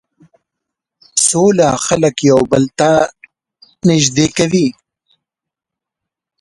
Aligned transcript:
سوله 1.29 1.67
خلک 1.85 2.15
یو 2.29 2.39
بل 2.51 2.63
ته 2.79 2.91
نژدې 3.87 4.27
کوي. 4.37 4.67